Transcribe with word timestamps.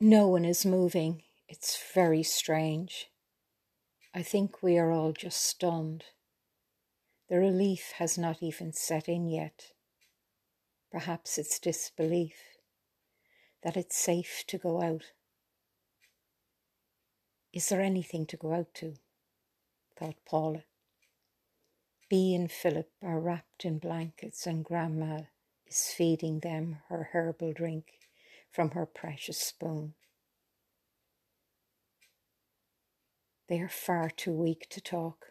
No 0.00 0.28
one 0.28 0.44
is 0.44 0.64
moving. 0.64 1.24
It's 1.48 1.76
very 1.92 2.22
strange. 2.22 3.08
I 4.14 4.22
think 4.22 4.62
we 4.62 4.78
are 4.78 4.92
all 4.92 5.12
just 5.12 5.42
stunned. 5.42 6.04
The 7.28 7.38
relief 7.38 7.94
has 7.96 8.16
not 8.16 8.40
even 8.40 8.72
set 8.72 9.08
in 9.08 9.26
yet. 9.28 9.72
Perhaps 10.92 11.36
it's 11.36 11.58
disbelief 11.58 12.36
that 13.64 13.76
it's 13.76 13.96
safe 13.96 14.44
to 14.46 14.56
go 14.56 14.80
out. 14.80 15.06
Is 17.52 17.68
there 17.68 17.80
anything 17.80 18.24
to 18.26 18.36
go 18.36 18.54
out 18.54 18.72
to? 18.74 18.94
thought 19.98 20.24
Paula. 20.24 20.62
Bee 22.08 22.36
and 22.36 22.52
Philip 22.52 22.92
are 23.02 23.18
wrapped 23.18 23.64
in 23.64 23.80
blankets, 23.80 24.46
and 24.46 24.64
Grandma 24.64 25.22
is 25.66 25.88
feeding 25.88 26.38
them 26.38 26.78
her 26.88 27.10
herbal 27.12 27.52
drink 27.52 28.07
from 28.58 28.72
her 28.72 28.86
precious 28.86 29.38
spoon. 29.38 29.94
They 33.48 33.60
are 33.60 33.68
far 33.68 34.10
too 34.10 34.32
weak 34.32 34.66
to 34.70 34.80
talk. 34.80 35.26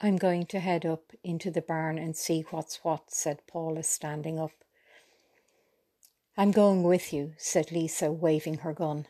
I'm 0.00 0.16
going 0.16 0.46
to 0.46 0.60
head 0.60 0.86
up 0.86 1.12
into 1.22 1.50
the 1.50 1.60
barn 1.60 1.98
and 1.98 2.16
see 2.16 2.46
what's 2.48 2.76
what, 2.82 3.12
said 3.12 3.42
Paula, 3.46 3.82
standing 3.82 4.38
up. 4.38 4.52
I'm 6.38 6.52
going 6.52 6.82
with 6.82 7.12
you, 7.12 7.34
said 7.36 7.70
Lisa, 7.70 8.10
waving 8.10 8.60
her 8.60 8.72
gun. 8.72 9.06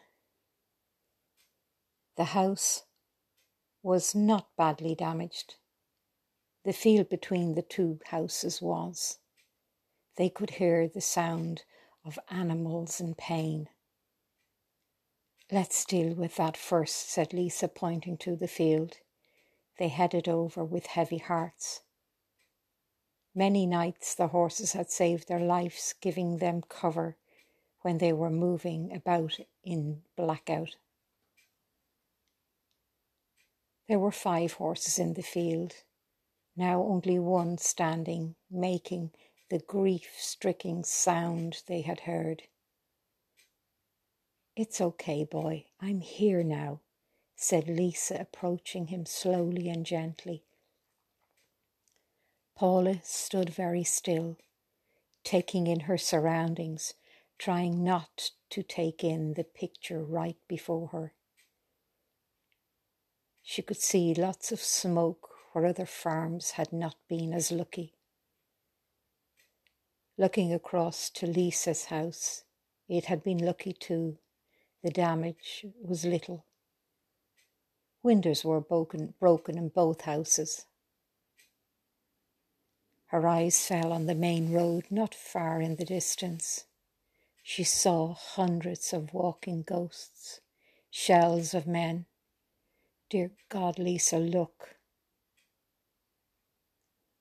The 2.16 2.24
house 2.24 2.82
was 3.84 4.16
not 4.16 4.48
badly 4.58 4.96
damaged. 4.96 5.54
The 6.64 6.72
field 6.72 7.08
between 7.08 7.54
the 7.54 7.62
two 7.62 8.00
houses 8.06 8.60
was. 8.60 9.18
They 10.16 10.28
could 10.28 10.50
hear 10.50 10.88
the 10.88 11.00
sound 11.00 11.62
of 12.04 12.18
animals 12.30 13.00
in 13.00 13.14
pain. 13.14 13.68
Let's 15.50 15.84
deal 15.84 16.14
with 16.14 16.36
that 16.36 16.56
first, 16.56 17.10
said 17.10 17.32
Lisa, 17.32 17.68
pointing 17.68 18.16
to 18.18 18.36
the 18.36 18.48
field. 18.48 18.98
They 19.78 19.88
headed 19.88 20.28
over 20.28 20.64
with 20.64 20.86
heavy 20.86 21.18
hearts. 21.18 21.82
Many 23.34 23.66
nights 23.66 24.14
the 24.14 24.28
horses 24.28 24.72
had 24.72 24.90
saved 24.90 25.28
their 25.28 25.40
lives, 25.40 25.94
giving 26.00 26.38
them 26.38 26.62
cover 26.68 27.16
when 27.82 27.98
they 27.98 28.12
were 28.12 28.30
moving 28.30 28.94
about 28.94 29.38
in 29.62 30.02
blackout. 30.16 30.76
There 33.88 33.98
were 33.98 34.12
five 34.12 34.54
horses 34.54 34.98
in 34.98 35.14
the 35.14 35.22
field, 35.22 35.74
now 36.56 36.82
only 36.82 37.18
one 37.18 37.58
standing, 37.58 38.36
making 38.50 39.10
the 39.50 39.58
grief 39.58 40.10
stricken 40.16 40.82
sound 40.84 41.62
they 41.66 41.82
had 41.82 42.00
heard. 42.00 42.42
It's 44.56 44.80
okay, 44.80 45.24
boy, 45.24 45.66
I'm 45.80 46.00
here 46.00 46.42
now, 46.42 46.80
said 47.36 47.68
Lisa, 47.68 48.20
approaching 48.20 48.86
him 48.86 49.04
slowly 49.04 49.68
and 49.68 49.84
gently. 49.84 50.44
Paula 52.54 53.00
stood 53.02 53.50
very 53.50 53.82
still, 53.84 54.38
taking 55.24 55.66
in 55.66 55.80
her 55.80 55.98
surroundings, 55.98 56.94
trying 57.36 57.82
not 57.82 58.30
to 58.50 58.62
take 58.62 59.02
in 59.02 59.34
the 59.34 59.44
picture 59.44 60.04
right 60.04 60.36
before 60.46 60.88
her. 60.88 61.12
She 63.42 63.60
could 63.60 63.76
see 63.76 64.14
lots 64.14 64.52
of 64.52 64.60
smoke 64.60 65.30
where 65.52 65.66
other 65.66 65.86
farms 65.86 66.52
had 66.52 66.72
not 66.72 66.96
been 67.08 67.32
as 67.32 67.50
lucky. 67.50 67.92
Looking 70.16 70.52
across 70.52 71.10
to 71.10 71.26
Lisa's 71.26 71.86
house, 71.86 72.44
it 72.88 73.06
had 73.06 73.24
been 73.24 73.38
lucky 73.38 73.72
too. 73.72 74.18
The 74.82 74.90
damage 74.90 75.66
was 75.82 76.04
little. 76.04 76.44
Windows 78.02 78.44
were 78.44 78.60
broken, 78.60 79.14
broken 79.18 79.58
in 79.58 79.70
both 79.70 80.02
houses. 80.02 80.66
Her 83.06 83.26
eyes 83.26 83.66
fell 83.66 83.92
on 83.92 84.06
the 84.06 84.14
main 84.14 84.52
road 84.52 84.84
not 84.88 85.14
far 85.14 85.60
in 85.60 85.76
the 85.76 85.84
distance. 85.84 86.64
She 87.42 87.64
saw 87.64 88.14
hundreds 88.14 88.92
of 88.92 89.12
walking 89.12 89.62
ghosts, 89.62 90.40
shells 90.90 91.54
of 91.54 91.66
men. 91.66 92.06
Dear 93.10 93.32
God, 93.48 93.78
Lisa, 93.78 94.18
look. 94.18 94.76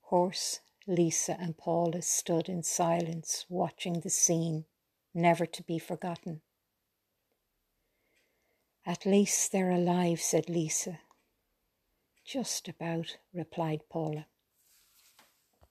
Horse, 0.01 0.59
Lisa, 0.87 1.37
and 1.39 1.57
Paula 1.57 2.01
stood 2.01 2.49
in 2.49 2.63
silence, 2.63 3.45
watching 3.49 4.01
the 4.01 4.09
scene, 4.09 4.65
never 5.13 5.45
to 5.45 5.63
be 5.63 5.79
forgotten. 5.79 6.41
At 8.85 9.05
least 9.05 9.51
they're 9.51 9.71
alive, 9.71 10.19
said 10.19 10.49
Lisa. 10.49 10.99
Just 12.25 12.67
about, 12.67 13.17
replied 13.33 13.81
Paula. 13.89 14.27